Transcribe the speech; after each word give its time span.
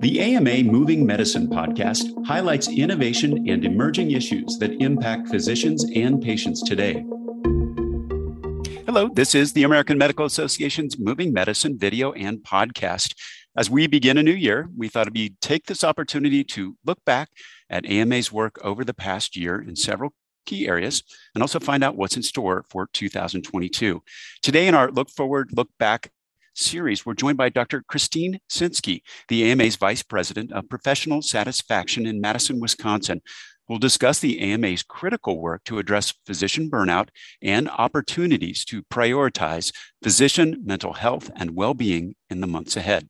The 0.00 0.20
AMA 0.20 0.64
Moving 0.64 1.06
Medicine 1.06 1.48
podcast 1.48 2.26
highlights 2.26 2.68
innovation 2.68 3.48
and 3.48 3.64
emerging 3.64 4.10
issues 4.10 4.58
that 4.58 4.72
impact 4.82 5.28
physicians 5.28 5.86
and 5.94 6.22
patients 6.22 6.62
today. 6.62 7.02
Hello, 8.84 9.08
this 9.14 9.34
is 9.34 9.54
the 9.54 9.62
American 9.62 9.96
Medical 9.96 10.26
Association's 10.26 10.98
Moving 10.98 11.32
Medicine 11.32 11.78
video 11.78 12.12
and 12.12 12.40
podcast. 12.40 13.14
As 13.56 13.70
we 13.70 13.86
begin 13.86 14.18
a 14.18 14.22
new 14.22 14.34
year, 14.34 14.68
we 14.76 14.88
thought 14.88 15.14
we'd 15.14 15.40
take 15.40 15.64
this 15.64 15.82
opportunity 15.82 16.44
to 16.44 16.76
look 16.84 17.02
back 17.06 17.30
at 17.70 17.86
AMA's 17.86 18.30
work 18.30 18.58
over 18.62 18.84
the 18.84 18.92
past 18.92 19.34
year 19.34 19.58
in 19.62 19.76
several 19.76 20.12
key 20.44 20.68
areas 20.68 21.02
and 21.34 21.42
also 21.42 21.58
find 21.58 21.82
out 21.82 21.96
what's 21.96 22.16
in 22.16 22.22
store 22.22 22.66
for 22.68 22.88
2022. 22.92 24.02
Today, 24.42 24.68
in 24.68 24.74
our 24.74 24.90
Look 24.90 25.08
Forward, 25.08 25.50
Look 25.52 25.70
Back 25.78 26.10
series, 26.58 27.04
we're 27.04 27.14
joined 27.14 27.36
by 27.36 27.48
Dr. 27.48 27.82
Christine 27.86 28.40
Sinsky, 28.50 29.02
the 29.28 29.50
AMA's 29.50 29.76
Vice 29.76 30.02
President 30.02 30.52
of 30.52 30.68
Professional 30.68 31.22
Satisfaction 31.22 32.06
in 32.06 32.20
Madison, 32.20 32.60
Wisconsin. 32.60 33.20
We'll 33.68 33.78
discuss 33.78 34.20
the 34.20 34.40
AMA's 34.40 34.84
critical 34.84 35.40
work 35.40 35.64
to 35.64 35.78
address 35.78 36.14
physician 36.24 36.70
burnout 36.70 37.08
and 37.42 37.68
opportunities 37.68 38.64
to 38.66 38.84
prioritize 38.84 39.72
physician 40.02 40.62
mental 40.64 40.92
health 40.92 41.30
and 41.34 41.56
well 41.56 41.74
being 41.74 42.14
in 42.30 42.40
the 42.40 42.46
months 42.46 42.76
ahead. 42.76 43.08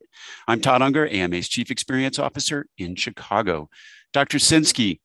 I'm 0.48 0.60
Todd 0.60 0.80
Unger, 0.80 1.06
AMA's 1.06 1.48
Chief 1.48 1.70
Experience 1.70 2.18
Officer 2.18 2.66
in 2.78 2.96
Chicago. 2.96 3.68
Dr. 4.15 4.38
Sinsky, 4.38 5.01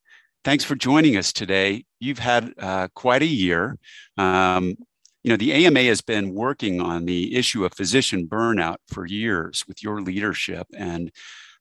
thanks 0.45 0.63
for 0.63 0.75
joining 0.75 1.17
us 1.17 1.33
today. 1.33 1.83
You've 1.99 2.19
had 2.19 2.53
uh, 2.57 2.87
quite 2.95 3.21
a 3.21 3.27
year. 3.27 3.77
Um, 4.17 4.77
you 5.23 5.29
know, 5.29 5.37
the 5.37 5.53
AMA 5.53 5.83
has 5.83 6.01
been 6.01 6.33
working 6.33 6.81
on 6.81 7.05
the 7.05 7.35
issue 7.35 7.63
of 7.63 7.73
physician 7.73 8.27
burnout 8.27 8.77
for 8.87 9.05
years 9.05 9.63
with 9.67 9.83
your 9.83 10.01
leadership. 10.01 10.67
And 10.75 11.11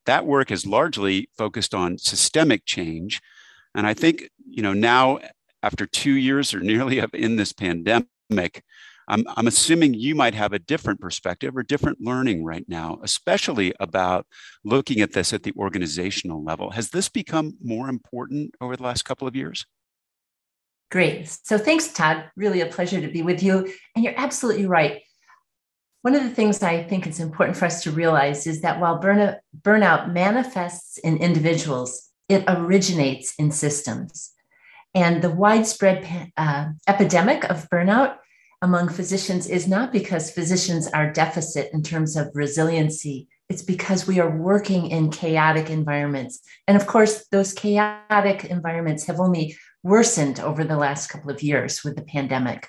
that 0.07 0.27
work 0.27 0.49
has 0.49 0.67
largely 0.67 1.29
focused 1.37 1.75
on 1.75 1.99
systemic 1.99 2.65
change. 2.65 3.21
And 3.75 3.87
I 3.87 3.95
think, 3.95 4.31
you 4.49 4.63
know, 4.63 4.73
now 4.73 5.19
after 5.63 5.87
two 5.87 6.13
years 6.13 6.55
or 6.55 6.61
nearly 6.61 7.03
in 7.13 7.37
this 7.37 7.53
pandemic, 7.53 8.65
I'm, 9.09 9.25
I'm 9.37 9.49
assuming 9.49 9.95
you 9.95 10.15
might 10.15 10.35
have 10.35 10.53
a 10.53 10.59
different 10.59 11.01
perspective 11.01 11.57
or 11.57 11.65
different 11.65 11.99
learning 12.01 12.45
right 12.45 12.65
now, 12.69 13.01
especially 13.03 13.75
about 13.81 14.27
looking 14.65 15.01
at 15.01 15.13
this 15.13 15.33
at 15.33 15.43
the 15.43 15.53
organizational 15.57 16.45
level. 16.45 16.71
Has 16.71 16.91
this 16.91 17.09
become 17.09 17.57
more 17.61 17.89
important 17.89 18.55
over 18.61 18.77
the 18.77 18.85
last 18.85 19.03
couple 19.03 19.27
of 19.27 19.35
years? 19.35 19.67
Great. 20.91 21.29
So 21.45 21.57
thanks, 21.57 21.93
Todd. 21.93 22.31
Really 22.37 22.61
a 22.63 22.67
pleasure 22.67 23.01
to 23.01 23.09
be 23.09 23.23
with 23.23 23.43
you. 23.43 23.73
And 23.95 24.05
you're 24.05 24.15
absolutely 24.17 24.67
right. 24.67 25.03
One 26.03 26.15
of 26.15 26.23
the 26.23 26.31
things 26.31 26.63
I 26.63 26.83
think 26.83 27.07
it's 27.07 27.21
important 27.21 27.57
for 27.57 27.67
us 27.67 27.83
to 27.85 27.91
realize 27.91 28.47
is 28.47 28.63
that 28.63 28.81
while 28.81 29.01
burnout, 29.01 30.13
manifests 30.13 30.99
in 30.99 31.19
individuals, 31.19 32.09
it 32.29 32.43
originates 32.49 33.35
in 33.39 33.53
systems. 33.53 34.33
And 34.95 35.23
the 35.23 35.31
widespread 35.31 36.33
uh, 36.37 36.71
epidemic 36.89 37.45
of 37.45 37.69
burnout 37.71 38.17
among 38.63 38.89
physicians 38.89 39.47
is 39.47 39.69
not 39.69 39.93
because 39.93 40.31
physicians 40.31 40.89
are 40.89 41.13
deficit 41.13 41.71
in 41.73 41.83
terms 41.83 42.17
of 42.17 42.31
resiliency. 42.35 43.29
It's 43.51 43.63
because 43.63 44.07
we 44.07 44.21
are 44.21 44.31
working 44.31 44.87
in 44.93 45.11
chaotic 45.11 45.71
environments. 45.71 46.41
And 46.69 46.77
of 46.77 46.87
course, 46.87 47.27
those 47.33 47.53
chaotic 47.53 48.45
environments 48.45 49.07
have 49.07 49.19
only 49.19 49.57
worsened 49.83 50.39
over 50.39 50.63
the 50.63 50.77
last 50.77 51.09
couple 51.09 51.33
of 51.33 51.43
years 51.43 51.83
with 51.83 51.97
the 51.97 52.03
pandemic. 52.03 52.69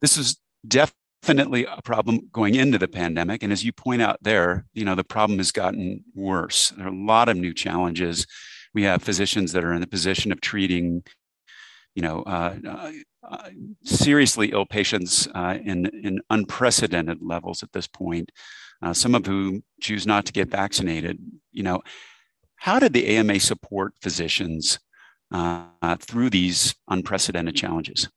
This 0.00 0.16
is 0.16 0.38
definitely 0.66 1.66
a 1.66 1.80
problem 1.84 2.28
going 2.32 2.56
into 2.56 2.78
the 2.78 2.88
pandemic. 2.88 3.44
And 3.44 3.52
as 3.52 3.64
you 3.64 3.72
point 3.72 4.02
out 4.02 4.18
there, 4.22 4.66
you 4.74 4.84
know, 4.84 4.96
the 4.96 5.04
problem 5.04 5.38
has 5.38 5.52
gotten 5.52 6.02
worse. 6.16 6.70
There 6.70 6.86
are 6.86 6.90
a 6.90 7.04
lot 7.04 7.28
of 7.28 7.36
new 7.36 7.54
challenges. 7.54 8.26
We 8.74 8.82
have 8.82 9.04
physicians 9.04 9.52
that 9.52 9.62
are 9.62 9.72
in 9.72 9.80
the 9.80 9.86
position 9.86 10.32
of 10.32 10.40
treating, 10.40 11.04
you 11.94 12.02
know, 12.02 12.22
uh, 12.22 12.56
uh, 12.66 12.90
uh 13.22 13.50
seriously 13.84 14.50
ill 14.50 14.66
patients 14.66 15.28
uh, 15.32 15.58
in, 15.62 15.86
in 15.86 16.20
unprecedented 16.28 17.18
levels 17.22 17.62
at 17.62 17.72
this 17.72 17.86
point, 17.86 18.32
uh, 18.82 18.92
some 18.92 19.14
of 19.14 19.26
whom 19.26 19.62
choose 19.80 20.06
not 20.06 20.26
to 20.26 20.32
get 20.32 20.48
vaccinated. 20.48 21.18
You 21.52 21.62
know, 21.62 21.82
how 22.56 22.78
did 22.78 22.92
the 22.92 23.16
AMA 23.16 23.40
support 23.40 23.94
physicians 24.00 24.78
uh, 25.32 25.96
through 26.00 26.30
these 26.30 26.74
unprecedented 26.88 27.54
challenges? 27.54 28.08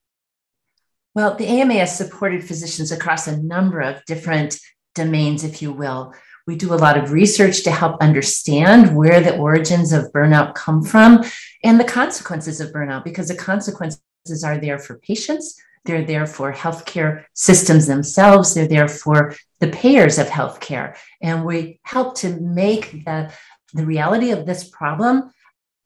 Well, 1.13 1.35
the 1.35 1.47
AMA 1.47 1.73
has 1.75 1.97
supported 1.97 2.43
physicians 2.43 2.91
across 2.91 3.27
a 3.27 3.41
number 3.41 3.81
of 3.81 4.03
different 4.05 4.57
domains, 4.95 5.43
if 5.43 5.61
you 5.61 5.73
will. 5.73 6.13
We 6.47 6.55
do 6.55 6.73
a 6.73 6.75
lot 6.75 6.97
of 6.97 7.11
research 7.11 7.63
to 7.63 7.71
help 7.71 8.01
understand 8.01 8.95
where 8.95 9.21
the 9.21 9.37
origins 9.37 9.93
of 9.93 10.11
burnout 10.11 10.55
come 10.55 10.83
from 10.83 11.23
and 11.63 11.79
the 11.79 11.85
consequences 11.85 12.59
of 12.59 12.71
burnout, 12.71 13.03
because 13.03 13.27
the 13.27 13.35
consequences 13.35 14.43
are 14.43 14.57
there 14.57 14.79
for 14.79 14.99
patients, 14.99 15.61
they're 15.85 16.05
there 16.05 16.27
for 16.27 16.53
healthcare 16.53 17.25
systems 17.33 17.87
themselves, 17.87 18.53
they're 18.53 18.67
there 18.67 18.87
for 18.87 19.35
the 19.59 19.69
payers 19.69 20.19
of 20.19 20.27
healthcare. 20.27 20.95
And 21.21 21.45
we 21.45 21.79
help 21.83 22.15
to 22.17 22.39
make 22.39 23.05
the, 23.05 23.31
the 23.73 23.85
reality 23.85 24.31
of 24.31 24.45
this 24.45 24.69
problem 24.69 25.31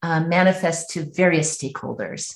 uh, 0.02 0.20
manifest 0.20 0.90
to 0.90 1.10
various 1.14 1.56
stakeholders. 1.56 2.34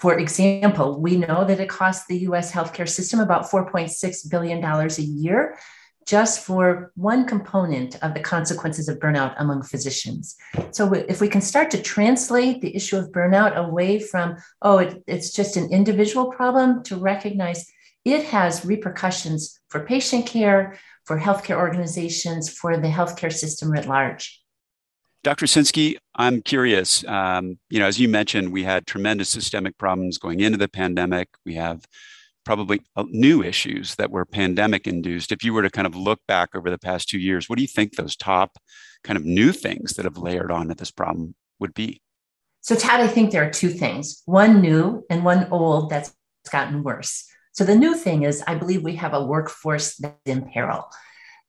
For 0.00 0.18
example, 0.18 1.00
we 1.00 1.16
know 1.16 1.44
that 1.44 1.60
it 1.60 1.68
costs 1.68 2.06
the 2.06 2.18
US 2.28 2.52
healthcare 2.52 2.88
system 2.88 3.20
about 3.20 3.50
$4.6 3.50 4.30
billion 4.30 4.62
a 4.62 5.02
year 5.02 5.58
just 6.06 6.44
for 6.44 6.92
one 6.94 7.26
component 7.26 8.02
of 8.02 8.14
the 8.14 8.20
consequences 8.20 8.88
of 8.88 8.98
burnout 8.98 9.34
among 9.38 9.62
physicians. 9.62 10.36
So, 10.70 10.92
if 10.92 11.20
we 11.20 11.28
can 11.28 11.40
start 11.40 11.70
to 11.72 11.82
translate 11.82 12.60
the 12.60 12.74
issue 12.74 12.96
of 12.96 13.12
burnout 13.12 13.56
away 13.56 13.98
from, 13.98 14.36
oh, 14.62 14.78
it, 14.78 15.02
it's 15.06 15.32
just 15.32 15.56
an 15.56 15.70
individual 15.72 16.26
problem, 16.32 16.82
to 16.84 16.96
recognize 16.96 17.66
it 18.04 18.24
has 18.24 18.64
repercussions 18.64 19.60
for 19.68 19.80
patient 19.84 20.26
care, 20.26 20.78
for 21.04 21.18
healthcare 21.18 21.56
organizations, 21.56 22.50
for 22.50 22.76
the 22.76 22.88
healthcare 22.88 23.32
system 23.32 23.70
writ 23.70 23.86
large. 23.86 24.42
Dr. 25.24 25.46
Sinsky, 25.46 25.98
I'm 26.16 26.42
curious. 26.42 27.04
Um, 27.06 27.58
you 27.70 27.78
know, 27.78 27.86
as 27.86 28.00
you 28.00 28.08
mentioned, 28.08 28.52
we 28.52 28.64
had 28.64 28.86
tremendous 28.86 29.28
systemic 29.28 29.78
problems 29.78 30.18
going 30.18 30.40
into 30.40 30.58
the 30.58 30.68
pandemic. 30.68 31.28
We 31.46 31.54
have 31.54 31.86
probably 32.44 32.80
uh, 32.96 33.04
new 33.08 33.42
issues 33.42 33.94
that 33.96 34.10
were 34.10 34.24
pandemic 34.24 34.86
induced. 34.86 35.32
If 35.32 35.44
you 35.44 35.52
were 35.54 35.62
to 35.62 35.70
kind 35.70 35.86
of 35.86 35.94
look 35.94 36.20
back 36.26 36.50
over 36.54 36.70
the 36.70 36.78
past 36.78 37.08
two 37.08 37.18
years, 37.18 37.48
what 37.48 37.56
do 37.56 37.62
you 37.62 37.68
think 37.68 37.94
those 37.94 38.16
top 38.16 38.58
kind 39.04 39.16
of 39.16 39.24
new 39.24 39.52
things 39.52 39.94
that 39.94 40.04
have 40.04 40.16
layered 40.16 40.50
on 40.50 40.62
onto 40.62 40.74
this 40.74 40.90
problem 40.90 41.34
would 41.58 41.74
be? 41.74 42.00
So, 42.60 42.76
Todd, 42.76 43.00
I 43.00 43.08
think 43.08 43.30
there 43.30 43.46
are 43.46 43.50
two 43.50 43.70
things 43.70 44.22
one 44.24 44.60
new 44.60 45.04
and 45.10 45.24
one 45.24 45.48
old 45.50 45.90
that's 45.90 46.14
gotten 46.50 46.82
worse. 46.82 47.24
So, 47.52 47.64
the 47.64 47.74
new 47.74 47.94
thing 47.96 48.22
is, 48.22 48.42
I 48.46 48.54
believe 48.54 48.82
we 48.82 48.96
have 48.96 49.14
a 49.14 49.24
workforce 49.24 49.96
that's 49.96 50.16
in 50.26 50.48
peril, 50.50 50.88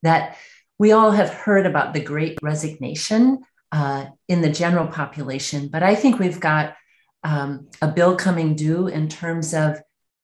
that 0.01 0.37
we 0.79 0.91
all 0.91 1.11
have 1.11 1.29
heard 1.29 1.65
about 1.65 1.93
the 1.93 2.01
great 2.01 2.39
resignation 2.41 3.43
uh, 3.71 4.05
in 4.27 4.41
the 4.41 4.51
general 4.51 4.87
population. 4.87 5.67
But 5.67 5.83
I 5.83 5.95
think 5.95 6.19
we've 6.19 6.39
got 6.39 6.75
um, 7.23 7.67
a 7.81 7.87
bill 7.87 8.15
coming 8.15 8.55
due 8.55 8.87
in 8.87 9.07
terms 9.07 9.53
of 9.53 9.79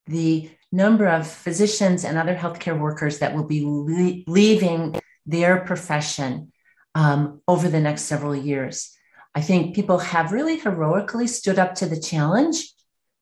the 0.08 0.50
number 0.72 1.08
of 1.08 1.28
physicians 1.28 2.04
and 2.04 2.18
other 2.18 2.36
healthcare 2.36 2.80
workers 2.80 3.20
that 3.20 3.34
will 3.36 3.46
be 3.46 3.64
le- 3.66 4.32
leaving 4.32 4.96
their 5.26 5.62
profession 5.62 6.52
um, 6.96 7.42
over 7.48 7.70
the 7.70 7.80
next 7.80 8.04
several 8.04 8.36
years. 8.36 8.96
I 9.36 9.42
think 9.42 9.76
people 9.76 10.00
have 10.00 10.32
really 10.32 10.58
heroically 10.58 11.28
stood 11.28 11.60
up 11.60 11.76
to 11.76 11.86
the 11.86 12.00
challenge 12.00 12.74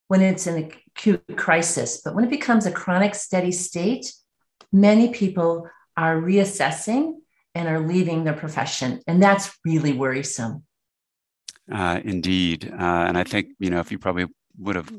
when 0.08 0.22
it's 0.22 0.48
an 0.48 0.72
acute 0.96 1.24
crisis, 1.36 2.02
but 2.04 2.16
when 2.16 2.24
it 2.24 2.30
becomes 2.30 2.66
a 2.66 2.72
chronic 2.72 3.14
steady 3.14 3.52
state, 3.52 4.12
many 4.72 5.10
people 5.10 5.70
are 5.98 6.20
reassessing 6.22 7.16
and 7.54 7.68
are 7.68 7.86
leaving 7.86 8.24
their 8.24 8.34
profession. 8.34 9.02
And 9.08 9.22
that's 9.22 9.58
really 9.66 9.94
worrisome. 9.94 10.64
Uh, 11.72 12.00
indeed. 12.04 12.72
Uh, 12.72 13.06
and 13.08 13.18
I 13.18 13.24
think, 13.24 13.50
you 13.60 13.70
know, 13.70 13.80
if 13.80 13.92
you 13.92 14.00
probably 14.00 14.28
would 14.58 14.76
have 14.76 14.92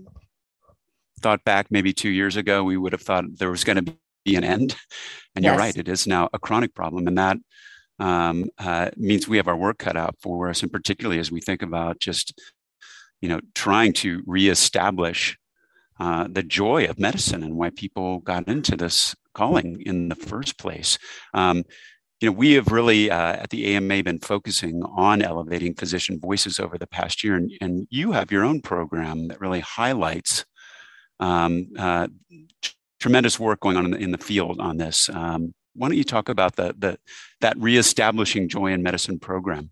thought 1.19 1.45
back 1.45 1.67
maybe 1.71 1.93
two 1.93 2.11
years 2.11 2.37
ago, 2.37 2.65
we 2.65 2.77
would 2.77 2.93
have 2.93 3.03
thought 3.03 3.25
there 3.39 3.51
was 3.51 3.65
going 3.65 3.85
to 3.85 3.97
be 4.25 4.37
an 4.37 4.45
end. 4.45 4.77
And 5.35 5.45
yes. 5.45 5.53
you're 5.53 5.59
right, 5.59 5.77
it 5.77 5.89
is 5.89 6.07
now 6.07 6.29
a 6.33 6.39
chronic 6.39 6.75
problem. 6.75 7.07
And 7.07 7.19
that 7.19 7.37
um, 7.99 8.49
uh, 8.59 8.91
means 8.97 9.29
we 9.29 9.37
have 9.37 9.49
our 9.49 9.57
work 9.57 9.79
cut 9.79 9.97
out 9.97 10.17
for 10.21 10.49
us. 10.49 10.63
And 10.63 10.73
particularly 10.73 11.21
as 11.21 11.31
we 11.31 11.41
think 11.41 11.63
about 11.63 12.01
just, 12.01 12.41
you 13.21 13.29
know, 13.29 13.41
trying 13.55 13.93
to 13.95 14.23
reestablish 14.27 15.37
uh, 16.01 16.29
the 16.31 16.43
joy 16.43 16.85
of 16.85 16.99
medicine 16.99 17.43
and 17.43 17.57
why 17.57 17.71
people 17.71 18.21
got 18.21 18.47
into 18.47 18.77
this 18.77 19.17
calling 19.35 19.81
in 19.83 20.09
the 20.09 20.15
first 20.15 20.59
place. 20.59 20.99
Um, 21.35 21.65
you 22.21 22.29
know, 22.29 22.33
we 22.33 22.53
have 22.53 22.69
really 22.69 23.11
uh, 23.11 23.35
at 23.35 23.51
the 23.51 23.77
AMA 23.77 24.03
been 24.03 24.19
focusing 24.19 24.83
on 24.83 25.23
elevating 25.23 25.75
physician 25.75 26.19
voices 26.19 26.59
over 26.59 26.77
the 26.77 26.87
past 26.87 27.23
year, 27.23 27.37
and, 27.37 27.53
and 27.61 27.87
you 27.91 28.13
have 28.13 28.33
your 28.33 28.45
own 28.45 28.61
program 28.61 29.29
that 29.29 29.41
really 29.41 29.61
highlights 29.61 30.45
um, 31.21 31.69
uh, 31.79 32.09
tremendous 33.01 33.39
work 33.39 33.61
going 33.61 33.77
on 33.77 33.85
in 33.87 33.91
the, 33.91 33.99
in 33.99 34.11
the 34.11 34.19
field 34.19 34.61
on 34.61 34.77
this. 34.77 35.09
Um, 35.09 35.55
why 35.75 35.89
don't 35.89 35.97
you 35.97 36.05
talk 36.05 36.29
about 36.29 36.57
the, 36.57 36.75
the 36.77 36.99
that 37.41 37.57
reestablishing 37.59 38.49
joy 38.49 38.73
in 38.73 38.83
medicine 38.83 39.19
program? 39.19 39.71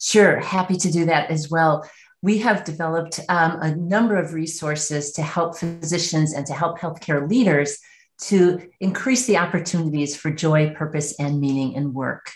Sure, 0.00 0.40
happy 0.40 0.76
to 0.76 0.90
do 0.90 1.04
that 1.06 1.30
as 1.30 1.50
well. 1.50 1.88
We 2.22 2.38
have 2.38 2.64
developed 2.64 3.20
um, 3.28 3.60
a 3.62 3.74
number 3.74 4.16
of 4.16 4.34
resources 4.34 5.12
to 5.12 5.22
help 5.22 5.58
physicians 5.58 6.34
and 6.34 6.46
to 6.46 6.52
help 6.52 6.78
healthcare 6.78 7.28
leaders 7.28 7.78
to 8.22 8.68
increase 8.80 9.26
the 9.26 9.38
opportunities 9.38 10.16
for 10.16 10.30
joy, 10.30 10.74
purpose, 10.74 11.18
and 11.18 11.40
meaning 11.40 11.72
in 11.72 11.94
work. 11.94 12.30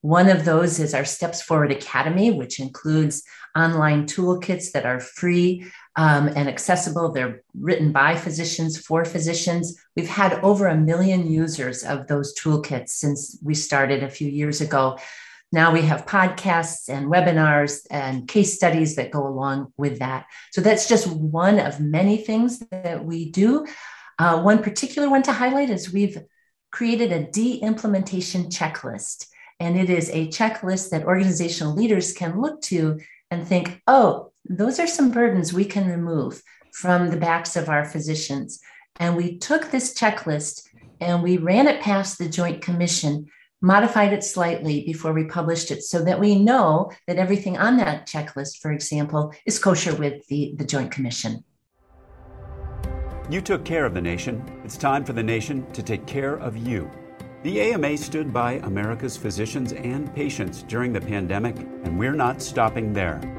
One 0.00 0.28
of 0.28 0.44
those 0.44 0.78
is 0.78 0.94
our 0.94 1.04
Steps 1.04 1.42
Forward 1.42 1.72
Academy, 1.72 2.30
which 2.30 2.60
includes 2.60 3.24
online 3.56 4.06
toolkits 4.06 4.70
that 4.72 4.86
are 4.86 5.00
free 5.00 5.66
um, 5.98 6.28
and 6.28 6.48
accessible. 6.48 7.10
They're 7.10 7.42
written 7.58 7.90
by 7.90 8.14
physicians 8.14 8.78
for 8.78 9.04
physicians. 9.04 9.76
We've 9.96 10.08
had 10.08 10.34
over 10.44 10.68
a 10.68 10.76
million 10.76 11.28
users 11.28 11.82
of 11.82 12.06
those 12.06 12.38
toolkits 12.38 12.90
since 12.90 13.36
we 13.42 13.54
started 13.54 14.04
a 14.04 14.08
few 14.08 14.28
years 14.28 14.60
ago. 14.60 14.98
Now 15.50 15.72
we 15.72 15.82
have 15.82 16.06
podcasts 16.06 16.88
and 16.88 17.08
webinars 17.08 17.84
and 17.90 18.28
case 18.28 18.54
studies 18.54 18.94
that 18.94 19.10
go 19.10 19.26
along 19.26 19.72
with 19.76 19.98
that. 19.98 20.26
So 20.52 20.60
that's 20.60 20.86
just 20.88 21.08
one 21.08 21.58
of 21.58 21.80
many 21.80 22.18
things 22.18 22.60
that 22.70 23.04
we 23.04 23.32
do. 23.32 23.66
Uh, 24.20 24.40
one 24.42 24.62
particular 24.62 25.10
one 25.10 25.24
to 25.24 25.32
highlight 25.32 25.68
is 25.68 25.92
we've 25.92 26.18
created 26.70 27.10
a 27.10 27.28
de 27.28 27.56
implementation 27.56 28.44
checklist. 28.44 29.26
And 29.58 29.76
it 29.76 29.90
is 29.90 30.10
a 30.10 30.28
checklist 30.28 30.90
that 30.90 31.06
organizational 31.06 31.74
leaders 31.74 32.12
can 32.12 32.40
look 32.40 32.62
to 32.62 33.00
and 33.32 33.46
think, 33.46 33.82
oh, 33.88 34.27
those 34.48 34.78
are 34.78 34.86
some 34.86 35.10
burdens 35.10 35.52
we 35.52 35.64
can 35.64 35.88
remove 35.88 36.42
from 36.72 37.10
the 37.10 37.16
backs 37.16 37.56
of 37.56 37.68
our 37.68 37.84
physicians. 37.84 38.60
And 38.98 39.16
we 39.16 39.38
took 39.38 39.70
this 39.70 39.94
checklist 39.98 40.62
and 41.00 41.22
we 41.22 41.36
ran 41.36 41.68
it 41.68 41.80
past 41.80 42.18
the 42.18 42.28
Joint 42.28 42.62
Commission, 42.62 43.26
modified 43.60 44.12
it 44.12 44.24
slightly 44.24 44.84
before 44.84 45.12
we 45.12 45.24
published 45.24 45.70
it 45.70 45.82
so 45.82 46.02
that 46.04 46.18
we 46.18 46.34
know 46.34 46.90
that 47.06 47.18
everything 47.18 47.56
on 47.58 47.76
that 47.76 48.06
checklist, 48.06 48.58
for 48.58 48.72
example, 48.72 49.32
is 49.46 49.58
kosher 49.58 49.94
with 49.94 50.26
the, 50.28 50.54
the 50.56 50.64
Joint 50.64 50.90
Commission. 50.90 51.44
You 53.30 53.42
took 53.42 53.64
care 53.64 53.84
of 53.84 53.94
the 53.94 54.00
nation. 54.00 54.42
It's 54.64 54.78
time 54.78 55.04
for 55.04 55.12
the 55.12 55.22
nation 55.22 55.70
to 55.72 55.82
take 55.82 56.06
care 56.06 56.36
of 56.36 56.56
you. 56.56 56.90
The 57.42 57.60
AMA 57.60 57.98
stood 57.98 58.32
by 58.32 58.54
America's 58.64 59.16
physicians 59.16 59.72
and 59.72 60.12
patients 60.14 60.64
during 60.64 60.92
the 60.92 61.00
pandemic, 61.00 61.56
and 61.56 61.98
we're 61.98 62.14
not 62.14 62.42
stopping 62.42 62.92
there. 62.92 63.37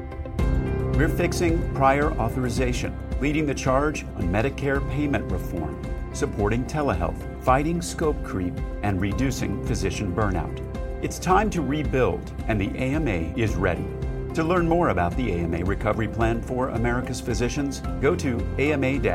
We're 1.00 1.08
fixing 1.08 1.72
prior 1.72 2.12
authorization, 2.18 2.94
leading 3.22 3.46
the 3.46 3.54
charge 3.54 4.04
on 4.16 4.24
Medicare 4.24 4.86
payment 4.90 5.32
reform, 5.32 5.82
supporting 6.12 6.62
telehealth, 6.66 7.16
fighting 7.42 7.80
scope 7.80 8.22
creep, 8.22 8.52
and 8.82 9.00
reducing 9.00 9.64
physician 9.64 10.14
burnout. 10.14 10.60
It's 11.02 11.18
time 11.18 11.48
to 11.52 11.62
rebuild, 11.62 12.30
and 12.48 12.60
the 12.60 12.68
AMA 12.76 13.32
is 13.34 13.54
ready. 13.54 13.86
To 14.34 14.44
learn 14.44 14.68
more 14.68 14.90
about 14.90 15.16
the 15.16 15.32
AMA 15.32 15.64
Recovery 15.64 16.06
Plan 16.06 16.42
for 16.42 16.68
America's 16.68 17.22
Physicians, 17.22 17.80
go 18.02 18.14
to 18.16 18.36
ama-assn.org 18.58 19.14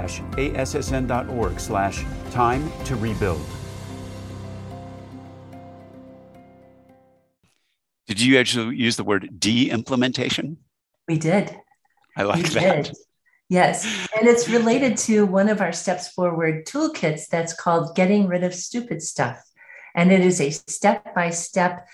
slash 1.60 2.04
time 2.32 2.72
to 2.86 2.96
rebuild. 2.96 3.46
Did 8.08 8.20
you 8.20 8.40
actually 8.40 8.76
use 8.76 8.96
the 8.98 9.04
word 9.04 9.40
de-implementation? 9.40 10.58
We 11.08 11.20
did. 11.20 11.56
I 12.15 12.23
like 12.23 12.50
that. 12.51 12.85
Did. 12.85 12.95
Yes. 13.50 13.85
And 14.17 14.27
it's 14.27 14.50
related 14.50 14.97
to 14.97 15.25
one 15.25 15.50
of 15.50 15.62
our 15.62 15.71
steps 15.71 16.09
forward 16.09 16.65
toolkits 16.65 17.27
that's 17.27 17.53
called 17.53 17.95
Getting 17.95 18.27
Rid 18.27 18.44
of 18.44 18.56
Stupid 18.56 19.01
Stuff. 19.01 19.41
And 19.94 20.12
it 20.12 20.21
is 20.21 20.41
a 20.41 20.50
step 20.50 21.13
by 21.13 21.29
step 21.29 21.88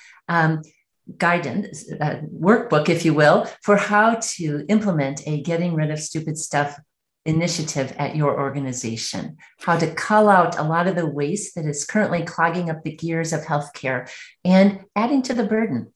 guidance, 1.18 1.92
uh, 2.00 2.22
workbook, 2.34 2.90
if 2.90 3.04
you 3.04 3.14
will, 3.14 3.50
for 3.64 3.76
how 3.76 4.16
to 4.16 4.66
implement 4.70 5.28
a 5.28 5.42
Getting 5.42 5.76
Rid 5.76 5.92
of 5.92 6.00
Stupid 6.00 6.38
Stuff 6.38 6.80
initiative 7.26 7.94
at 7.98 8.16
your 8.16 8.40
organization, 8.40 9.38
how 9.60 9.78
to 9.78 9.94
cull 9.94 10.30
out 10.30 10.58
a 10.58 10.64
lot 10.64 10.88
of 10.88 10.96
the 10.96 11.06
waste 11.06 11.56
that 11.56 11.66
is 11.66 11.86
currently 11.86 12.24
clogging 12.24 12.70
up 12.70 12.84
the 12.84 12.96
gears 12.96 13.34
of 13.34 13.42
healthcare 13.42 14.10
and 14.44 14.86
adding 14.96 15.22
to 15.22 15.34
the 15.34 15.44
burden. 15.44 15.94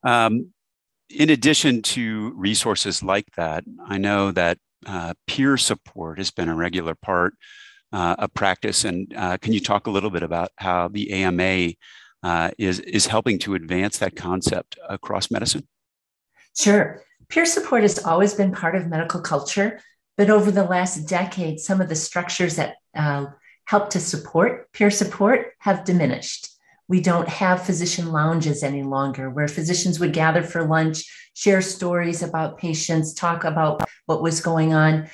Um, 0.02 0.52
in 1.10 1.31
addition 1.31 1.82
to 1.82 2.32
resources 2.36 3.02
like 3.02 3.26
that, 3.36 3.64
I 3.86 3.98
know 3.98 4.31
that 4.32 4.58
uh, 4.87 5.14
peer 5.26 5.56
support 5.56 6.19
has 6.19 6.30
been 6.30 6.48
a 6.48 6.54
regular 6.54 6.94
part 6.94 7.34
uh, 7.92 8.16
of 8.19 8.34
practice. 8.34 8.84
And 8.84 9.12
uh, 9.16 9.38
can 9.38 9.52
you 9.52 9.60
talk 9.60 9.87
a 9.87 9.90
little 9.90 10.10
bit 10.10 10.22
about 10.22 10.50
how 10.56 10.88
the 10.88 11.12
AMA 11.12 11.75
uh, 12.22 12.50
is, 12.58 12.80
is 12.80 13.06
helping 13.06 13.38
to 13.40 13.54
advance 13.54 13.98
that 13.98 14.16
concept 14.16 14.78
across 14.88 15.30
medicine? 15.30 15.66
Sure. 16.56 17.02
Peer 17.29 17.47
support 17.47 17.82
has 17.82 18.05
always 18.05 18.35
been 18.35 18.53
part 18.53 18.75
of 18.75 18.88
medical 18.88 19.21
culture, 19.21 19.81
but 20.17 20.31
over 20.31 20.50
the 20.50 20.65
last 20.65 21.09
decade, 21.09 21.61
some 21.61 21.81
of 21.81 21.88
the 21.88 21.94
structures 21.94 22.56
that 22.56 22.76
uh, 22.94 23.26
help 23.67 23.91
to 23.91 24.00
support 24.00 24.73
peer 24.73 24.91
support 24.91 25.53
have 25.59 25.85
diminished. 25.85 26.49
We 26.87 27.00
don't 27.00 27.29
have 27.29 27.65
physician 27.65 28.12
lounges 28.12 28.62
any 28.62 28.82
longer 28.82 29.31
where 29.31 29.49
physicians 29.49 29.99
would 29.99 30.12
gather 30.12 30.43
for 30.43 30.67
lunch, 30.67 31.05
share 31.35 31.62
stories 31.62 32.23
about 32.23 32.59
patients, 32.59 33.15
talk 33.15 33.44
about 33.44 33.82
what 34.06 34.23
was 34.23 34.41
going 34.41 34.75
on. 34.75 35.09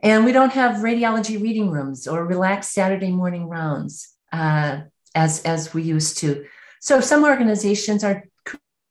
And 0.00 0.24
we 0.24 0.32
don't 0.32 0.52
have 0.52 0.82
radiology 0.82 1.42
reading 1.42 1.70
rooms 1.70 2.06
or 2.06 2.24
relaxed 2.24 2.72
Saturday 2.72 3.10
morning 3.10 3.48
rounds. 3.48 4.14
Uh, 4.32 4.82
as, 5.14 5.42
as 5.42 5.74
we 5.74 5.82
used 5.82 6.18
to. 6.18 6.46
So 6.80 7.00
some 7.00 7.24
organizations 7.24 8.04
are 8.04 8.24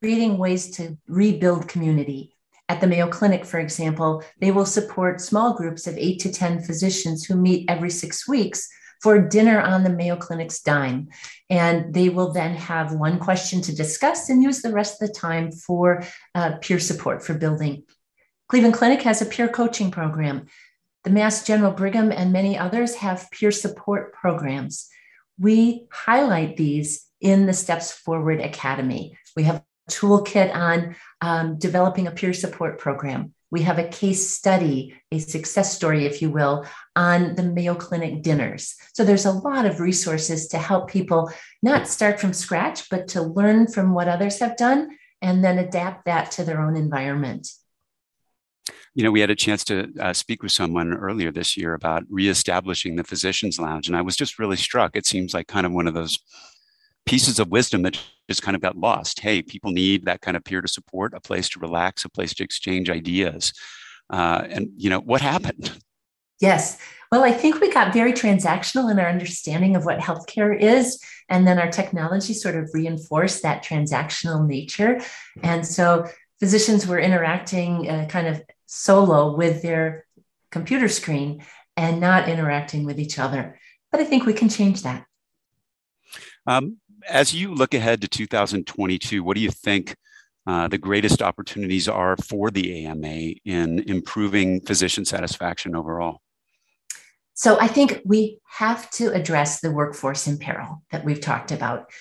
creating 0.02 0.38
ways 0.38 0.72
to 0.78 0.98
rebuild 1.08 1.68
community. 1.68 2.36
At 2.70 2.82
the 2.82 2.88
Mayo 2.88 3.08
Clinic, 3.08 3.46
for 3.46 3.60
example, 3.60 4.24
they 4.40 4.52
will 4.52 4.66
support 4.66 5.22
small 5.22 5.54
groups 5.54 5.88
of 5.88 5.98
eight 5.98 6.20
to 6.22 6.32
10 6.32 6.64
physicians 6.64 7.26
who 7.26 7.36
meet 7.36 7.70
every 7.70 7.90
six 7.90 8.28
weeks 8.28 8.68
for 9.02 9.22
dinner 9.22 9.62
on 9.62 9.84
the 9.84 9.90
Mayo 9.90 10.16
Clinic's 10.16 10.62
dime. 10.62 11.08
And 11.50 11.94
they 11.94 12.10
will 12.10 12.34
then 12.34 12.56
have 12.56 12.94
one 12.94 13.20
question 13.20 13.62
to 13.62 13.76
discuss 13.76 14.30
and 14.30 14.44
use 14.44 14.62
the 14.62 14.74
rest 14.74 15.02
of 15.02 15.08
the 15.08 15.14
time 15.14 15.52
for 15.52 16.04
uh, 16.36 16.58
peer 16.62 16.80
support 16.80 17.24
for 17.24 17.34
building. 17.36 17.84
Cleveland 18.50 18.76
Clinic 18.76 19.02
has 19.04 19.22
a 19.22 19.26
peer 19.26 19.48
coaching 19.48 19.92
program. 19.92 20.48
The 21.04 21.10
Mass 21.12 21.46
General 21.46 21.72
Brigham 21.72 22.12
and 22.12 22.34
many 22.34 22.58
others 22.58 22.96
have 22.96 23.30
peer 23.32 23.52
support 23.52 24.14
programs 24.14 24.90
we 25.40 25.88
highlight 25.92 26.58
these 26.58 27.06
in 27.22 27.46
the 27.46 27.54
Steps 27.54 27.92
Forward 27.92 28.42
Academy. 28.42 29.18
We 29.36 29.44
have 29.44 29.64
toolkit 29.90 30.54
on 30.54 30.96
um, 31.22 31.58
developing 31.58 32.08
a 32.08 32.12
peer 32.12 32.34
support 32.34 32.80
program. 32.80 33.34
We 33.50 33.62
have 33.62 33.80
a 33.80 33.88
case 33.88 34.30
study, 34.30 34.96
a 35.12 35.20
success 35.20 35.74
story, 35.74 36.06
if 36.06 36.22
you 36.22 36.30
will, 36.30 36.66
on 36.96 37.36
the 37.36 37.44
Mayo 37.44 37.76
Clinic 37.76 38.22
dinners. 38.22 38.76
So 38.94 39.06
there's 39.06 39.26
a 39.26 39.32
lot 39.32 39.66
of 39.66 39.80
resources 39.80 40.48
to 40.50 40.58
help 40.58 40.90
people 40.90 41.32
not 41.64 41.88
start 41.88 42.20
from 42.20 42.34
scratch, 42.34 42.90
but 42.90 43.08
to 43.10 43.22
learn 43.22 43.68
from 43.68 43.94
what 43.94 44.10
others 44.10 44.40
have 44.40 44.58
done 44.58 44.98
and 45.22 45.44
then 45.44 45.60
adapt 45.60 46.06
that 46.06 46.32
to 46.32 46.44
their 46.44 46.62
own 46.62 46.76
environment 46.76 47.48
you 48.98 49.04
know, 49.04 49.12
we 49.12 49.22
had 49.22 49.30
a 49.30 49.36
chance 49.36 49.64
to 49.66 49.94
uh, 50.00 50.12
speak 50.12 50.42
with 50.42 50.52
someone 50.52 50.92
earlier 50.92 51.32
this 51.32 51.56
year 51.56 51.76
about 51.76 52.04
reestablishing 52.10 52.96
the 52.96 53.04
physicians 53.04 53.60
lounge. 53.60 53.88
And 53.88 53.96
I 53.96 54.02
was 54.02 54.16
just 54.16 54.40
really 54.40 54.58
struck. 54.58 54.96
It 54.96 55.06
seems 55.06 55.36
like 55.36 55.48
kind 55.48 55.68
of 55.68 55.72
one 55.72 55.86
of 55.86 55.94
those 55.94 56.18
pieces 57.08 57.40
of 57.40 57.50
wisdom 57.50 57.82
that 57.84 58.00
just 58.30 58.42
kind 58.42 58.56
of 58.56 58.62
got 58.62 58.78
lost. 58.78 59.22
Hey, 59.22 59.42
people 59.42 59.72
need 59.72 60.06
that 60.06 60.22
kind 60.22 60.38
of 60.38 60.44
peer 60.44 60.62
to 60.62 60.68
support, 60.68 61.14
a 61.14 61.22
place 61.22 61.50
to 61.50 61.60
relax, 61.60 62.06
a 62.06 62.10
place 62.10 62.34
to 62.36 62.44
exchange 62.44 62.90
ideas. 62.90 63.54
Uh, 64.10 64.46
and, 64.50 64.70
you 64.76 64.90
know, 64.90 65.00
what 65.00 65.22
happened? 65.22 65.72
Yes. 66.40 66.78
Well, 67.12 67.24
I 67.24 67.32
think 67.32 67.60
we 67.60 67.72
got 67.72 67.96
very 67.96 68.14
transactional 68.14 68.92
in 68.92 69.00
our 69.00 69.10
understanding 69.10 69.76
of 69.76 69.86
what 69.86 69.98
healthcare 69.98 70.56
is. 70.56 71.02
And 71.30 71.48
then 71.48 71.58
our 71.58 71.72
technology 71.72 72.36
sort 72.36 72.56
of 72.56 72.70
reinforced 72.76 73.42
that 73.42 73.64
transactional 73.64 74.46
nature. 74.46 75.02
And 75.42 75.66
so 75.66 76.06
physicians 76.40 76.86
were 76.86 77.00
interacting 77.00 77.90
uh, 77.90 78.06
kind 78.08 78.28
of 78.28 78.44
solo 78.68 79.36
with 79.36 79.64
their 79.64 80.06
computer 80.52 80.88
screen 80.90 81.44
and 81.76 82.00
not 82.00 82.30
interacting 82.30 82.86
with 82.86 83.00
each 83.00 83.18
other. 83.18 83.58
But 83.92 84.02
I 84.02 84.04
think 84.04 84.28
we 84.28 84.34
can 84.34 84.50
change 84.50 84.84
that. 84.84 85.08
Um, 86.46 86.78
as 87.08 87.34
you 87.34 87.54
look 87.54 87.74
ahead 87.74 88.02
to 88.02 88.08
2022, 88.08 89.24
what 89.24 89.36
do 89.36 89.42
you 89.42 89.52
think 89.52 89.96
uh, 90.46 90.68
the 90.68 90.78
greatest 90.78 91.22
opportunities 91.22 91.88
are 91.88 92.16
for 92.18 92.50
the 92.50 92.86
AMA 92.86 93.34
in 93.46 93.80
improving 93.80 94.62
physician 94.62 95.06
satisfaction 95.06 95.76
overall? 95.76 96.22
So 97.34 97.60
I 97.60 97.68
think 97.68 98.02
we 98.06 98.40
have 98.50 98.90
to 98.92 99.14
address 99.14 99.60
the 99.60 99.72
workforce 99.72 100.28
in 100.28 100.38
peril 100.38 100.82
that 100.92 101.06
we've 101.06 101.22
talked 101.22 101.52
about. 101.52 101.92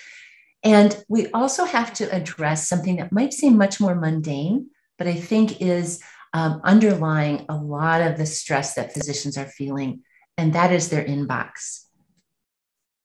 And 0.63 0.97
we 1.07 1.27
also 1.31 1.65
have 1.65 1.93
to 1.95 2.13
address 2.15 2.67
something 2.67 2.95
that 2.95 3.11
might 3.11 3.33
seem 3.33 3.57
much 3.57 3.79
more 3.79 3.95
mundane, 3.95 4.69
but 4.97 5.07
I 5.07 5.13
think 5.13 5.61
is 5.61 6.01
um, 6.33 6.61
underlying 6.63 7.45
a 7.49 7.55
lot 7.55 8.01
of 8.01 8.17
the 8.17 8.25
stress 8.25 8.73
that 8.73 8.93
physicians 8.93 9.37
are 9.37 9.45
feeling, 9.45 10.01
and 10.37 10.53
that 10.53 10.71
is 10.71 10.89
their 10.89 11.05
inbox. 11.05 11.86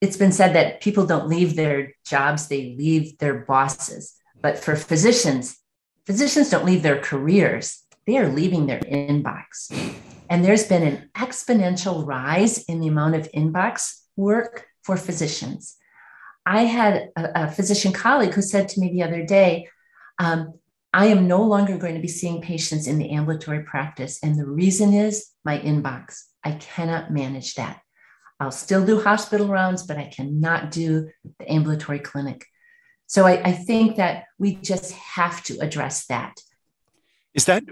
It's 0.03 0.17
been 0.17 0.33
said 0.33 0.57
that 0.57 0.81
people 0.81 1.07
don't 1.07 1.29
leave 1.29 1.55
their 1.55 1.95
jobs, 2.05 2.49
they 2.49 2.75
leave 2.77 3.19
their 3.19 3.45
bosses. 3.45 4.17
But 4.41 4.59
for 4.59 4.75
physicians, 4.75 5.57
physicians 6.07 6.51
don't 6.51 6.67
leave 6.67 6.83
their 6.83 7.01
careers, 7.01 7.85
they 8.05 8.19
are 8.19 8.29
leaving 8.29 8.67
their 8.67 8.81
inbox. 8.81 9.71
And 10.29 10.45
there's 10.45 10.67
been 10.67 10.83
an 10.83 11.09
exponential 11.15 12.05
rise 12.05 12.65
in 12.65 12.81
the 12.81 12.89
amount 12.89 13.15
of 13.15 13.31
inbox 13.31 14.01
work 14.17 14.67
for 14.83 14.97
physicians. 14.97 15.77
I 16.45 16.63
had 16.63 17.11
a, 17.15 17.45
a 17.45 17.51
physician 17.53 17.93
colleague 17.93 18.35
who 18.35 18.43
said 18.43 18.69
to 18.71 18.81
me 18.81 18.91
the 18.91 19.05
other 19.05 19.25
day, 19.25 19.69
um, 20.19 20.55
I 20.93 21.07
am 21.07 21.29
no 21.29 21.45
longer 21.45 21.79
going 21.79 21.95
to 21.95 22.01
be 22.01 22.09
seeing 22.09 22.43
patients 22.43 22.89
in 22.89 22.99
the 22.99 23.11
ambulatory 23.13 23.63
practice. 23.63 24.19
And 24.21 24.37
the 24.37 24.47
reason 24.47 24.95
is 24.95 25.31
my 25.45 25.61
inbox. 25.61 26.25
I 26.43 26.53
cannot 26.53 27.13
manage 27.13 27.55
that. 27.55 27.83
I'll 28.43 28.51
still 28.51 28.85
do 28.85 29.01
hospital 29.01 29.47
rounds, 29.47 29.85
but 29.85 29.99
I 29.99 30.07
cannot 30.07 30.73
do 30.73 31.09
the 31.39 31.53
ambulatory 31.53 32.01
clinic. 32.01 32.45
So 33.07 33.25
I, 33.25 33.41
I 33.43 33.53
think 33.53 33.97
that 33.97 34.25
we 34.37 34.57
just 34.57 34.93
have 34.95 35.45
to 35.45 35.59
address 35.61 36.07
that. 36.07 36.35
Is 37.35 37.45
that 37.45 37.63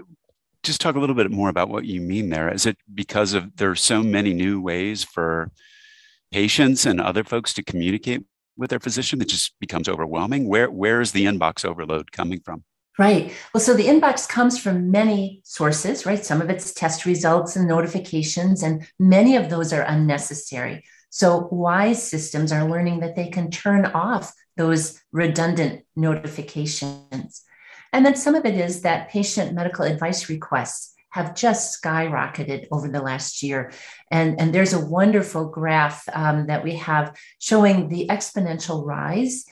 just 0.63 0.79
talk 0.79 0.95
a 0.95 0.99
little 0.99 1.15
bit 1.15 1.29
more 1.29 1.49
about 1.49 1.67
what 1.67 1.83
you 1.83 1.99
mean 1.99 2.29
there? 2.29 2.47
Is 2.53 2.65
it 2.65 2.77
because 2.93 3.33
of 3.33 3.57
there 3.57 3.69
are 3.69 3.75
so 3.75 4.01
many 4.01 4.33
new 4.33 4.61
ways 4.61 5.03
for 5.03 5.51
patients 6.31 6.85
and 6.85 7.01
other 7.01 7.25
folks 7.25 7.53
to 7.55 7.63
communicate 7.63 8.23
with 8.55 8.69
their 8.69 8.79
physician 8.79 9.19
that 9.19 9.27
just 9.27 9.59
becomes 9.59 9.89
overwhelming? 9.89 10.47
Where 10.47 10.71
where 10.71 11.01
is 11.01 11.11
the 11.11 11.25
inbox 11.25 11.65
overload 11.65 12.13
coming 12.13 12.39
from? 12.39 12.63
Right. 13.01 13.33
Well, 13.51 13.61
so 13.61 13.73
the 13.73 13.87
inbox 13.87 14.29
comes 14.29 14.59
from 14.59 14.91
many 14.91 15.41
sources, 15.43 16.05
right? 16.05 16.23
Some 16.23 16.39
of 16.39 16.51
it's 16.51 16.71
test 16.71 17.07
results 17.07 17.55
and 17.55 17.67
notifications, 17.67 18.61
and 18.61 18.87
many 18.99 19.35
of 19.35 19.49
those 19.49 19.73
are 19.73 19.81
unnecessary. 19.81 20.83
So, 21.09 21.47
WISE 21.49 22.03
systems 22.03 22.51
are 22.51 22.69
learning 22.69 22.99
that 22.99 23.15
they 23.15 23.29
can 23.29 23.49
turn 23.49 23.87
off 23.87 24.31
those 24.55 25.01
redundant 25.11 25.83
notifications. 25.95 27.41
And 27.91 28.05
then 28.05 28.15
some 28.15 28.35
of 28.35 28.45
it 28.45 28.53
is 28.53 28.83
that 28.83 29.09
patient 29.09 29.55
medical 29.55 29.83
advice 29.83 30.29
requests 30.29 30.93
have 31.09 31.33
just 31.33 31.81
skyrocketed 31.81 32.67
over 32.71 32.87
the 32.87 33.01
last 33.01 33.41
year. 33.41 33.71
And, 34.11 34.39
and 34.39 34.53
there's 34.53 34.73
a 34.73 34.85
wonderful 34.85 35.45
graph 35.49 36.07
um, 36.13 36.45
that 36.45 36.63
we 36.63 36.75
have 36.75 37.17
showing 37.39 37.89
the 37.89 38.05
exponential 38.11 38.85
rise 38.85 39.45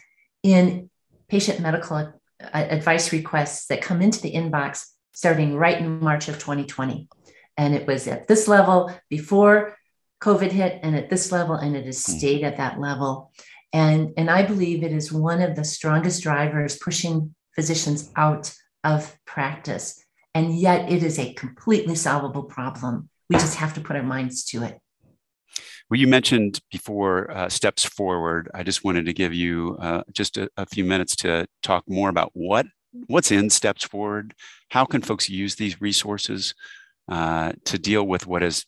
in 0.43 0.91
patient 1.29 1.61
medical 1.61 2.13
advice 2.39 3.11
requests 3.11 3.67
that 3.67 3.81
come 3.81 4.01
into 4.01 4.21
the 4.21 4.33
inbox 4.33 4.85
starting 5.13 5.55
right 5.55 5.77
in 5.77 5.99
March 5.99 6.29
of 6.29 6.35
2020. 6.35 7.09
And 7.57 7.75
it 7.75 7.85
was 7.85 8.07
at 8.07 8.27
this 8.27 8.47
level 8.47 8.91
before 9.09 9.75
COVID 10.21 10.51
hit, 10.51 10.79
and 10.83 10.95
at 10.95 11.09
this 11.09 11.31
level, 11.31 11.55
and 11.55 11.75
it 11.75 11.85
has 11.85 12.05
hmm. 12.05 12.13
stayed 12.13 12.43
at 12.43 12.57
that 12.57 12.79
level. 12.79 13.31
And, 13.71 14.13
and 14.17 14.29
I 14.29 14.43
believe 14.43 14.83
it 14.83 14.91
is 14.91 15.11
one 15.11 15.41
of 15.41 15.55
the 15.55 15.63
strongest 15.63 16.23
drivers 16.23 16.77
pushing 16.77 17.35
physicians 17.55 18.11
out 18.15 18.53
of 18.83 19.17
practice. 19.25 20.03
And 20.33 20.57
yet 20.57 20.91
it 20.91 21.03
is 21.03 21.19
a 21.19 21.33
completely 21.33 21.95
solvable 21.95 22.43
problem. 22.43 23.09
We 23.29 23.35
just 23.35 23.55
have 23.55 23.73
to 23.75 23.81
put 23.81 23.95
our 23.95 24.03
minds 24.03 24.43
to 24.45 24.63
it. 24.63 24.79
Well, 25.89 25.99
you 25.99 26.07
mentioned 26.07 26.59
before 26.71 27.31
uh, 27.31 27.49
steps 27.49 27.83
forward. 27.83 28.49
I 28.53 28.63
just 28.63 28.83
wanted 28.83 29.05
to 29.05 29.13
give 29.13 29.33
you 29.33 29.75
uh, 29.79 30.03
just 30.11 30.37
a, 30.37 30.49
a, 30.55 30.65
few 30.65 30.83
minutes 30.83 31.15
to 31.17 31.47
talk 31.63 31.83
more 31.89 32.09
about 32.09 32.29
what 32.33 32.67
what's 33.07 33.31
in 33.31 33.49
steps 33.49 33.83
forward. 33.83 34.35
How 34.69 34.85
can 34.85 35.01
folks 35.01 35.29
use 35.29 35.55
these 35.55 35.81
resources 35.81 36.53
uh, 37.07 37.53
to 37.65 37.79
deal 37.79 38.05
with 38.05 38.27
what 38.27 38.43
is 38.43 38.65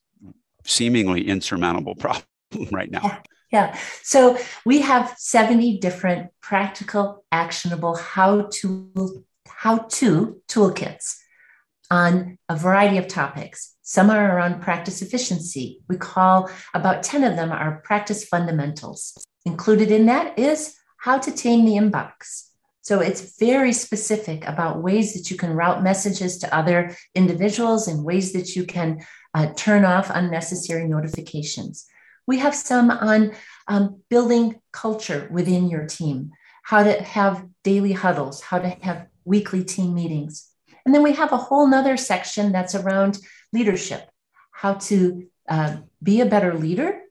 seemingly 0.66 1.28
insurmountable 1.28 1.96
problem 2.00 2.26
right 2.72 2.90
now? 2.90 3.02
Yeah. 3.04 3.22
Yeah. 3.52 3.78
So 4.02 4.38
we 4.66 4.80
have 4.82 5.14
70 5.18 5.80
different 5.80 6.32
practical, 6.42 7.26
actionable 7.32 7.98
how 7.98 8.48
to 8.62 9.26
how 9.46 9.80
to 9.90 10.42
toolkits 10.48 11.18
on 11.92 12.38
a 12.50 12.56
variety 12.56 12.98
of 12.98 13.08
topics. 13.08 13.76
Some 13.92 14.10
are 14.10 14.38
around 14.38 14.62
practice 14.62 15.02
efficiency. 15.02 15.82
We 15.90 15.98
call 15.98 16.50
about 16.74 17.04
10 17.04 17.26
of 17.26 17.36
them 17.36 17.52
are 17.52 17.82
practice 17.84 18.24
fundamentals. 18.24 19.22
Included 19.44 19.92
in 19.92 20.06
that 20.06 20.40
is 20.40 20.76
how 20.96 21.18
to 21.18 21.30
tame 21.30 21.66
the 21.66 21.74
inbox. 21.74 22.52
So 22.84 23.02
it's 23.02 23.36
very 23.38 23.74
specific 23.74 24.48
about 24.48 24.82
ways 24.82 25.14
that 25.14 25.30
you 25.30 25.36
can 25.36 25.52
route 25.52 25.84
messages 25.84 26.38
to 26.38 26.56
other 26.56 26.96
individuals 27.16 27.90
and 27.90 28.06
ways 28.06 28.32
that 28.32 28.56
you 28.56 28.64
can 28.64 29.02
uh, 29.34 29.48
turn 29.58 29.84
off 29.84 30.10
unnecessary 30.10 30.88
notifications. 30.88 31.86
We 32.26 32.40
have 32.40 32.56
some 32.56 32.92
on 32.92 33.34
um, 33.68 34.00
building 34.10 34.62
culture 34.72 35.28
within 35.30 35.70
your 35.70 35.86
team, 35.86 36.32
how 36.64 36.84
to 36.84 36.94
have 37.04 37.46
daily 37.66 37.92
huddles, 37.92 38.40
how 38.40 38.60
to 38.60 38.70
have 38.70 39.08
weekly 39.26 39.66
team 39.66 39.94
meetings. 39.94 40.48
And 40.86 40.96
then 40.96 41.04
we 41.04 41.12
have 41.12 41.34
a 41.34 41.38
whole 41.38 41.68
nother 41.68 41.98
section 41.98 42.54
that's 42.54 42.74
around 42.74 43.20
leadership, 43.54 44.10
how 44.52 44.76
to 44.76 45.28
uh, 45.50 45.78
be 46.02 46.22
a 46.22 46.26
better 46.26 46.54
leader, 46.54 47.02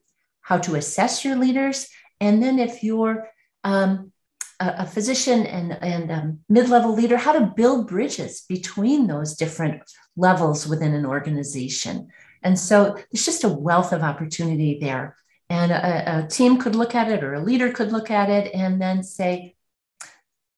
how 0.40 0.58
to 0.58 0.74
assess 0.74 1.24
your 1.24 1.36
leaders. 1.36 1.88
And 2.20 2.42
then 2.42 2.58
if 2.58 2.82
you're 2.82 3.28
um, 3.64 4.12
a, 4.58 4.86
physician 4.86 5.46
and, 5.46 5.72
and 5.82 6.12
um, 6.12 6.38
mid-level 6.48 6.94
leader, 6.94 7.16
how 7.16 7.32
to 7.32 7.52
build 7.56 7.88
bridges 7.88 8.44
between 8.48 9.06
those 9.06 9.34
different 9.34 9.82
levels 10.16 10.66
within 10.66 10.94
an 10.94 11.06
organization. 11.06 12.08
And 12.42 12.58
so 12.58 12.94
there's 13.10 13.24
just 13.24 13.44
a 13.44 13.48
wealth 13.48 13.92
of 13.92 14.02
opportunity 14.02 14.78
there. 14.80 15.16
And 15.48 15.72
a, 15.72 16.24
a 16.24 16.28
team 16.28 16.58
could 16.58 16.76
look 16.76 16.94
at 16.94 17.10
it 17.10 17.24
or 17.24 17.34
a 17.34 17.42
leader 17.42 17.72
could 17.72 17.90
look 17.90 18.10
at 18.10 18.30
it 18.30 18.54
and 18.54 18.80
then 18.80 19.02
say, 19.02 19.56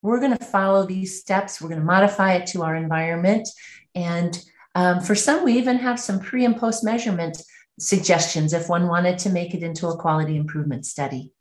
we're 0.03 0.21
going 0.21 0.37
to 0.37 0.45
follow 0.45 0.85
these 0.85 1.21
steps. 1.21 1.61
We're 1.61 1.69
going 1.69 1.81
to 1.81 1.87
modify 1.87 2.35
it 2.35 2.49
to 2.49 2.63
our 2.63 2.75
environment. 2.75 3.49
And 3.95 4.39
um, 4.75 5.01
for 5.01 5.15
some, 5.15 5.45
we 5.45 5.59
even 5.59 5.79
have 5.79 6.01
some 6.01 6.21
pre 6.21 6.45
and 6.45 6.57
post 6.57 6.85
measurement 6.85 7.43
suggestions 7.79 8.53
if 8.53 8.69
one 8.69 8.89
wanted 8.89 9.19
to 9.19 9.31
make 9.31 9.55
it 9.55 9.63
into 9.63 9.89
a 9.89 9.97
quality 9.97 10.37
improvement 10.37 10.87
study. 10.87 11.33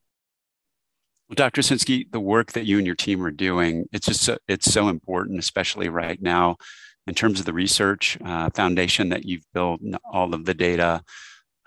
Dr. 1.34 1.62
Sinsky, 1.62 2.12
the 2.12 2.20
work 2.20 2.52
that 2.54 2.66
you 2.66 2.78
and 2.78 2.86
your 2.86 2.96
team 2.96 3.26
are 3.26 3.32
doing, 3.32 3.86
it's 3.94 4.08
just 4.08 4.22
so, 4.22 4.38
it's 4.50 4.72
so 4.72 4.90
important, 4.90 5.40
especially 5.40 5.88
right 5.88 6.22
now 6.22 6.58
in 7.08 7.14
terms 7.14 7.40
of 7.40 7.46
the 7.46 7.54
research 7.54 8.18
uh, 8.26 8.50
foundation 8.54 9.10
that 9.10 9.26
you've 9.26 9.46
built, 9.54 9.82
all 10.12 10.34
of 10.34 10.46
the 10.46 10.54
data, 10.54 11.02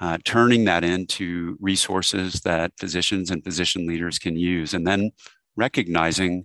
uh, 0.01 0.19
turning 0.25 0.65
that 0.65 0.85
into 0.85 1.57
resources 1.61 2.41
that 2.41 2.73
physicians 2.79 3.31
and 3.31 3.43
physician 3.43 3.87
leaders 3.87 4.19
can 4.19 4.37
use, 4.37 4.75
and 4.75 4.87
then 4.87 5.11
recognizing 5.57 6.45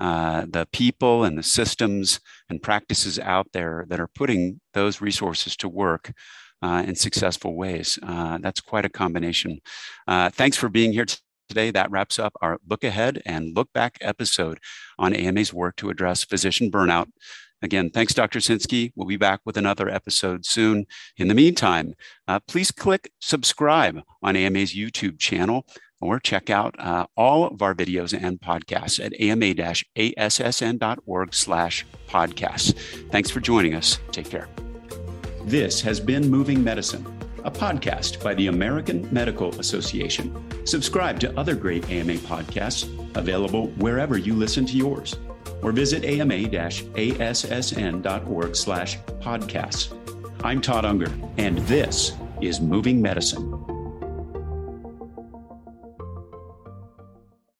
uh, 0.00 0.46
the 0.48 0.66
people 0.72 1.24
and 1.24 1.38
the 1.38 1.42
systems 1.42 2.20
and 2.48 2.62
practices 2.62 3.18
out 3.18 3.48
there 3.52 3.86
that 3.88 4.00
are 4.00 4.08
putting 4.08 4.60
those 4.74 5.00
resources 5.00 5.56
to 5.56 5.68
work 5.68 6.12
uh, 6.62 6.82
in 6.86 6.94
successful 6.94 7.54
ways. 7.56 7.98
Uh, 8.02 8.38
that's 8.38 8.60
quite 8.60 8.84
a 8.84 8.90
combination. 8.90 9.60
Uh, 10.06 10.30
thanks 10.30 10.56
for 10.56 10.68
being 10.68 10.92
here 10.92 11.06
today. 11.48 11.70
That 11.70 11.90
wraps 11.90 12.18
up 12.18 12.34
our 12.40 12.58
look 12.68 12.84
ahead 12.84 13.22
and 13.26 13.54
look 13.56 13.72
back 13.72 13.98
episode 14.00 14.58
on 14.98 15.14
AMA's 15.14 15.52
work 15.52 15.76
to 15.76 15.90
address 15.90 16.24
physician 16.24 16.70
burnout. 16.70 17.08
Again, 17.62 17.90
thanks, 17.90 18.12
Dr. 18.12 18.38
Sinsky. 18.38 18.92
We'll 18.94 19.06
be 19.06 19.16
back 19.16 19.40
with 19.46 19.56
another 19.56 19.88
episode 19.88 20.44
soon. 20.44 20.84
In 21.16 21.28
the 21.28 21.34
meantime, 21.34 21.94
uh, 22.28 22.38
please 22.46 22.70
click 22.70 23.10
subscribe 23.20 24.02
on 24.22 24.36
AMA's 24.36 24.74
YouTube 24.74 25.18
channel 25.18 25.66
or 26.00 26.20
check 26.20 26.50
out 26.50 26.74
uh, 26.78 27.06
all 27.16 27.46
of 27.46 27.62
our 27.62 27.74
videos 27.74 28.12
and 28.18 28.40
podcasts 28.40 29.04
at 29.04 29.12
ama-assn.org 29.20 29.74
slash 31.34 31.86
podcasts. 32.08 32.76
Thanks 33.10 33.30
for 33.30 33.40
joining 33.40 33.74
us. 33.74 33.98
Take 34.12 34.30
care. 34.30 34.48
This 35.44 35.80
has 35.82 36.00
been 36.00 36.28
Moving 36.28 36.62
Medicine, 36.62 37.06
a 37.44 37.50
podcast 37.50 38.22
by 38.22 38.34
the 38.34 38.48
American 38.48 39.08
Medical 39.12 39.58
Association. 39.60 40.66
Subscribe 40.66 41.20
to 41.20 41.38
other 41.38 41.54
great 41.54 41.88
AMA 41.88 42.14
podcasts 42.14 42.88
available 43.16 43.68
wherever 43.78 44.18
you 44.18 44.34
listen 44.34 44.66
to 44.66 44.76
yours 44.76 45.16
or 45.62 45.72
visit 45.72 46.04
ama-assn.org 46.04 46.96
slash 48.56 48.98
podcasts. 49.20 49.92
I'm 50.44 50.60
Todd 50.60 50.84
Unger, 50.84 51.10
and 51.38 51.58
this 51.58 52.12
is 52.40 52.60
Moving 52.60 53.00
Medicine. 53.00 53.75